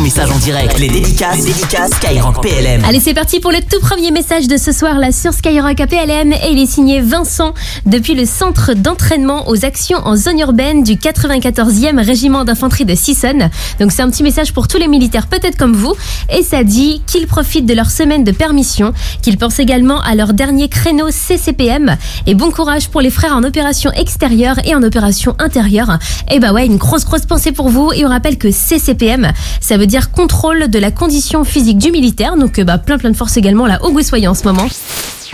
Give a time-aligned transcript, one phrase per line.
[0.00, 0.78] message en direct.
[0.78, 1.46] Les dédicaces,
[1.92, 2.84] Skyrock PLM.
[2.86, 6.32] Allez, c'est parti pour le tout premier message de ce soir là sur Skyrock APLM
[6.32, 7.52] et il est signé Vincent
[7.84, 13.50] depuis le centre d'entraînement aux actions en zone urbaine du 94e régiment d'infanterie de Sisson.
[13.78, 15.94] Donc c'est un petit message pour tous les militaires peut-être comme vous
[16.30, 20.32] et ça dit qu'ils profitent de leur semaine de permission, qu'ils pensent également à leur
[20.32, 21.96] dernier créneau CCPM
[22.26, 25.98] et bon courage pour les frères en opération extérieure et en opération intérieure.
[26.30, 29.30] Et bah ouais, une grosse grosse pensée pour vous et on rappelle que CCPM,
[29.60, 32.36] ça veut dire contrôle de la condition physique du militaire.
[32.36, 34.68] Donc euh, bah plein plein de force également là au Soyez en ce moment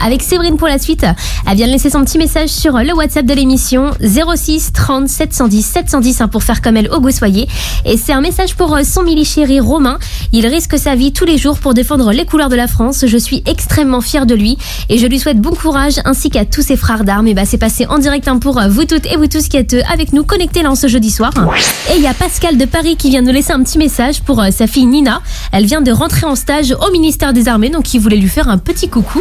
[0.05, 1.05] avec Séverine pour la suite.
[1.49, 5.63] Elle vient de laisser son petit message sur le WhatsApp de l'émission 06 30 710
[5.63, 7.49] 710 pour faire comme elle au Gossoyer.
[7.85, 9.99] Et c'est un message pour euh, son mili chéri Romain.
[10.33, 13.05] Il risque sa vie tous les jours pour défendre les couleurs de la France.
[13.07, 16.63] Je suis extrêmement fière de lui et je lui souhaite bon courage ainsi qu'à tous
[16.63, 17.27] ses frères d'armes.
[17.29, 19.57] Et bah c'est passé en direct hein, pour euh, vous toutes et vous tous qui
[19.57, 21.33] êtes euh, avec nous connectés là en ce jeudi soir.
[21.93, 24.43] Et il y a Pascal de Paris qui vient nous laisser un petit message pour
[24.51, 25.21] sa fille Nina.
[25.53, 28.49] Elle vient de rentrer en stage au ministère des Armées donc il voulait lui faire
[28.49, 29.21] un petit coucou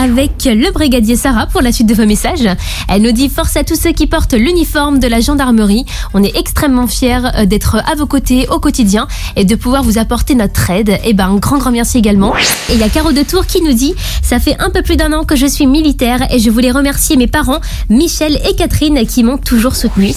[0.00, 2.48] avec le brigadier Sarah pour la suite de vos messages.
[2.88, 5.84] Elle nous dit force à tous ceux qui portent l'uniforme de la gendarmerie.
[6.14, 9.98] On est extrêmement fiers euh, d'être à vos côtés au quotidien et de pouvoir vous
[9.98, 10.90] apporter notre aide.
[10.90, 12.34] Et eh ben un grand grand merci également.
[12.36, 14.96] Et il y a Caro de Tours qui nous dit ça fait un peu plus
[14.96, 19.06] d'un an que je suis militaire et je voulais remercier mes parents Michel et Catherine
[19.06, 20.12] qui m'ont toujours soutenu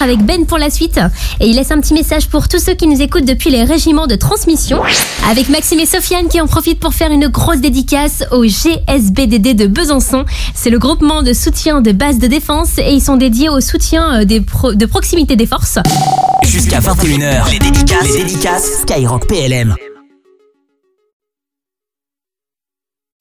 [0.00, 1.00] avec Ben pour la suite.
[1.40, 4.06] Et il laisse un petit message pour tous ceux qui nous écoutent depuis les régiments
[4.06, 4.80] de transmission.
[5.30, 9.66] Avec Maxime et Sofiane qui en profitent pour faire une grosse dédicace au GSBDD de
[9.66, 10.24] Besançon.
[10.54, 14.20] C'est le groupement de soutien de base de défense et ils sont dédiés au soutien
[14.20, 15.78] euh, de proximité des forces.
[16.44, 19.74] Jusqu'à 21h, les dédicaces, les dédicaces Skyrock PLM.